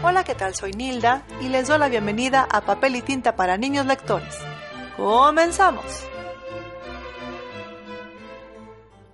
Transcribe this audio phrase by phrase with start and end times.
[0.00, 0.54] Hola, ¿qué tal?
[0.54, 4.38] Soy Nilda y les doy la bienvenida a Papel y Tinta para Niños Lectores.
[4.96, 6.04] ¡Comenzamos!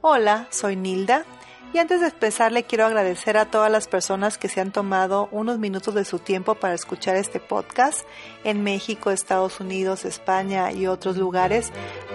[0.03, 1.25] Hola, soy Nilda
[1.73, 5.31] y antes de empezar le quiero agradecer a todas las personas que se han tomado
[5.33, 8.07] unos minutos de su tiempo para escuchar este podcast
[8.45, 11.73] en México, Estados Unidos, España y otros lugares.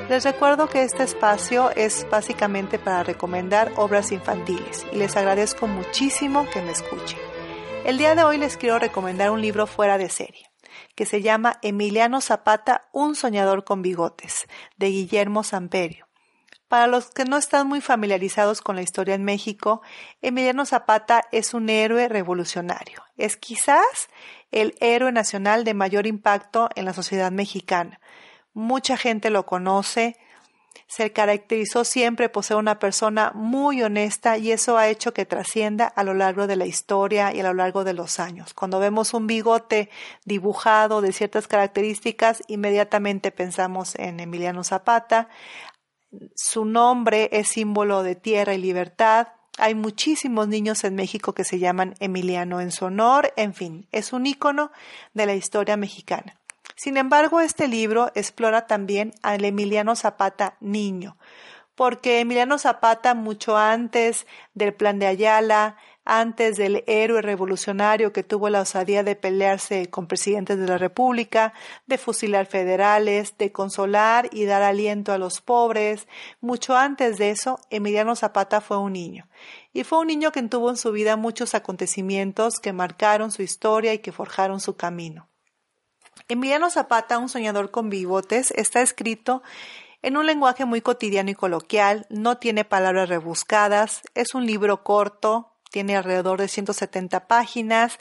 [0.09, 6.47] Les recuerdo que este espacio es básicamente para recomendar obras infantiles y les agradezco muchísimo
[6.51, 7.28] que me escuchen.
[7.85, 10.49] El día de hoy les quiero recomendar un libro fuera de serie
[10.95, 14.47] que se llama Emiliano Zapata, un soñador con bigotes,
[14.77, 16.07] de Guillermo Samperio.
[16.67, 19.81] Para los que no están muy familiarizados con la historia en México,
[20.21, 23.01] Emiliano Zapata es un héroe revolucionario.
[23.17, 24.09] Es quizás
[24.51, 27.99] el héroe nacional de mayor impacto en la sociedad mexicana.
[28.53, 30.17] Mucha gente lo conoce,
[30.89, 35.85] se caracterizó siempre por ser una persona muy honesta y eso ha hecho que trascienda
[35.85, 38.55] a lo largo de la historia y a lo largo de los años.
[38.55, 39.91] Cuando vemos un bigote
[40.25, 45.29] dibujado de ciertas características, inmediatamente pensamos en Emiliano Zapata.
[46.35, 49.27] Su nombre es símbolo de tierra y libertad.
[49.59, 53.31] Hay muchísimos niños en México que se llaman Emiliano en su honor.
[53.35, 54.71] En fin, es un ícono
[55.13, 56.38] de la historia mexicana.
[56.81, 61.17] Sin embargo, este libro explora también al Emiliano Zapata niño,
[61.75, 68.47] porque Emiliano Zapata, mucho antes del plan de Ayala, antes del héroe revolucionario que tuvo
[68.47, 71.51] la osadía de pelearse con presidentes de la República,
[71.85, 76.07] de fusilar federales, de consolar y dar aliento a los pobres.
[76.39, 79.27] Mucho antes de eso, Emiliano Zapata fue un niño.
[79.73, 83.93] Y fue un niño que tuvo en su vida muchos acontecimientos que marcaron su historia
[83.93, 85.29] y que forjaron su camino.
[86.27, 89.41] Emiliano Zapata, un soñador con bigotes, está escrito
[90.01, 95.53] en un lenguaje muy cotidiano y coloquial, no tiene palabras rebuscadas, es un libro corto,
[95.71, 97.99] tiene alrededor de 170 páginas,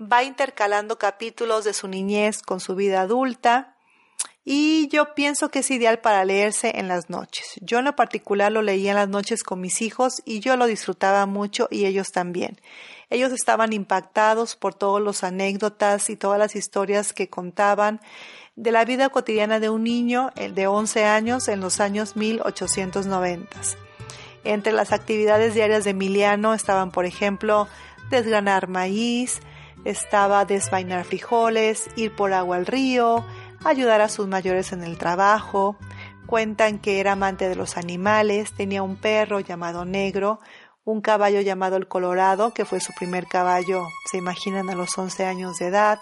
[0.00, 3.71] va intercalando capítulos de su niñez con su vida adulta
[4.44, 7.54] y yo pienso que es ideal para leerse en las noches.
[7.60, 10.66] Yo en lo particular lo leía en las noches con mis hijos y yo lo
[10.66, 12.60] disfrutaba mucho y ellos también.
[13.08, 18.00] Ellos estaban impactados por todas las anécdotas y todas las historias que contaban
[18.56, 23.48] de la vida cotidiana de un niño de 11 años en los años 1890.
[24.44, 27.68] Entre las actividades diarias de Emiliano estaban, por ejemplo,
[28.10, 29.40] desgranar maíz,
[29.84, 33.24] estaba desvainar frijoles, ir por agua al río,
[33.64, 35.76] ayudar a sus mayores en el trabajo.
[36.26, 40.40] Cuentan que era amante de los animales, tenía un perro llamado Negro,
[40.84, 45.24] un caballo llamado el Colorado, que fue su primer caballo, se imaginan, a los 11
[45.26, 45.98] años de edad.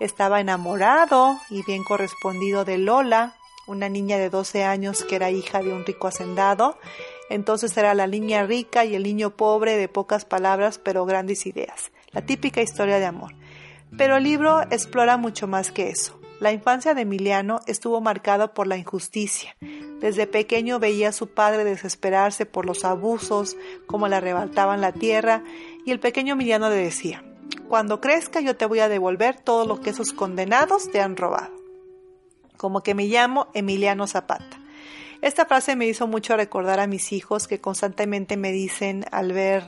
[0.00, 5.60] Estaba enamorado y bien correspondido de Lola, una niña de 12 años que era hija
[5.60, 6.78] de un rico hacendado.
[7.28, 11.92] Entonces era la niña rica y el niño pobre de pocas palabras pero grandes ideas.
[12.12, 13.34] La típica historia de amor.
[13.96, 16.18] Pero el libro explora mucho más que eso.
[16.38, 19.56] La infancia de Emiliano estuvo marcada por la injusticia.
[20.00, 25.42] Desde pequeño veía a su padre desesperarse por los abusos, como le arrebataban la tierra,
[25.86, 27.24] y el pequeño Emiliano le decía,
[27.68, 31.54] cuando crezca yo te voy a devolver todo lo que esos condenados te han robado.
[32.58, 34.60] Como que me llamo Emiliano Zapata.
[35.22, 39.64] Esta frase me hizo mucho recordar a mis hijos que constantemente me dicen al ver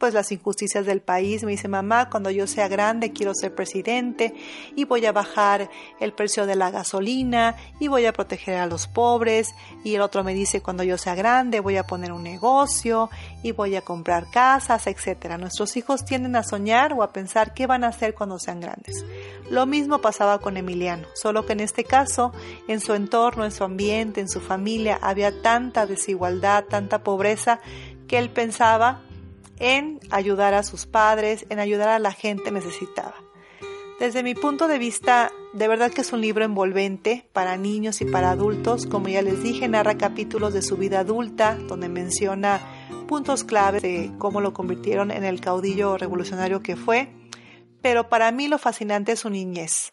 [0.00, 1.44] pues las injusticias del país.
[1.44, 4.34] Me dice, mamá, cuando yo sea grande quiero ser presidente
[4.74, 5.68] y voy a bajar
[6.00, 9.54] el precio de la gasolina y voy a proteger a los pobres.
[9.84, 13.10] Y el otro me dice, cuando yo sea grande voy a poner un negocio
[13.42, 15.38] y voy a comprar casas, etc.
[15.38, 19.04] Nuestros hijos tienden a soñar o a pensar qué van a hacer cuando sean grandes.
[19.50, 22.32] Lo mismo pasaba con Emiliano, solo que en este caso,
[22.68, 27.60] en su entorno, en su ambiente, en su familia, había tanta desigualdad, tanta pobreza,
[28.08, 29.02] que él pensaba
[29.60, 33.14] en ayudar a sus padres, en ayudar a la gente necesitada.
[34.00, 38.06] Desde mi punto de vista, de verdad que es un libro envolvente para niños y
[38.06, 38.86] para adultos.
[38.86, 42.60] Como ya les dije, narra capítulos de su vida adulta, donde menciona
[43.06, 47.12] puntos clave de cómo lo convirtieron en el caudillo revolucionario que fue.
[47.82, 49.92] Pero para mí lo fascinante es su niñez,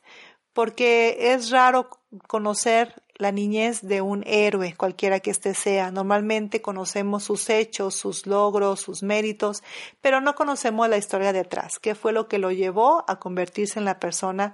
[0.53, 1.89] porque es raro
[2.27, 5.91] conocer la niñez de un héroe, cualquiera que éste sea.
[5.91, 9.63] Normalmente conocemos sus hechos, sus logros, sus méritos,
[10.01, 13.85] pero no conocemos la historia detrás, qué fue lo que lo llevó a convertirse en
[13.85, 14.53] la persona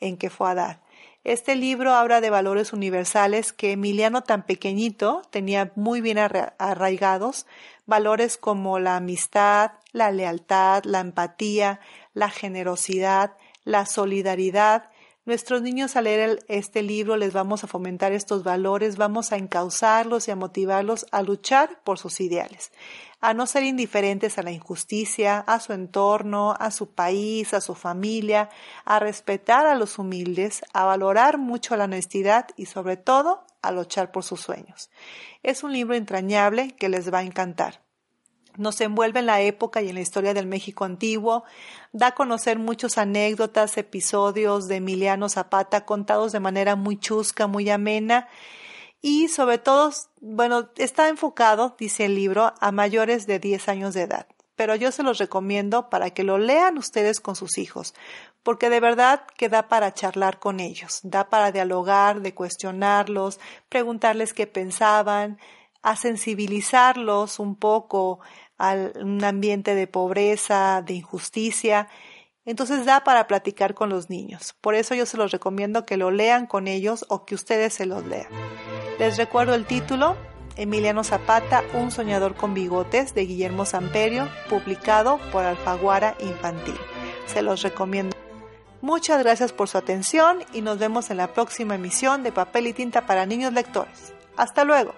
[0.00, 0.84] en que fue a dar.
[1.24, 7.46] Este libro habla de valores universales que Emiliano tan pequeñito tenía muy bien arraigados,
[7.86, 11.80] valores como la amistad, la lealtad, la empatía,
[12.12, 14.90] la generosidad, la solidaridad,
[15.26, 20.28] Nuestros niños al leer este libro les vamos a fomentar estos valores, vamos a encauzarlos
[20.28, 22.72] y a motivarlos a luchar por sus ideales,
[23.22, 27.74] a no ser indiferentes a la injusticia, a su entorno, a su país, a su
[27.74, 28.50] familia,
[28.84, 34.12] a respetar a los humildes, a valorar mucho la honestidad y sobre todo a luchar
[34.12, 34.90] por sus sueños.
[35.42, 37.80] Es un libro entrañable que les va a encantar.
[38.56, 41.44] Nos envuelve en la época y en la historia del México antiguo,
[41.92, 47.68] da a conocer muchas anécdotas, episodios de Emiliano Zapata contados de manera muy chusca, muy
[47.70, 48.28] amena
[49.06, 49.92] y sobre todo,
[50.22, 54.26] bueno, está enfocado, dice el libro, a mayores de 10 años de edad.
[54.56, 57.92] Pero yo se los recomiendo para que lo lean ustedes con sus hijos,
[58.42, 64.32] porque de verdad que da para charlar con ellos, da para dialogar, de cuestionarlos, preguntarles
[64.32, 65.38] qué pensaban,
[65.82, 68.20] a sensibilizarlos un poco
[68.58, 71.88] a un ambiente de pobreza, de injusticia.
[72.44, 74.54] Entonces da para platicar con los niños.
[74.60, 77.86] Por eso yo se los recomiendo que lo lean con ellos o que ustedes se
[77.86, 78.28] los lean.
[78.98, 80.16] Les recuerdo el título,
[80.56, 86.76] Emiliano Zapata, Un soñador con bigotes, de Guillermo Samperio, publicado por Alfaguara Infantil.
[87.26, 88.16] Se los recomiendo.
[88.80, 92.74] Muchas gracias por su atención y nos vemos en la próxima emisión de Papel y
[92.74, 94.12] Tinta para Niños Lectores.
[94.36, 94.94] Hasta luego.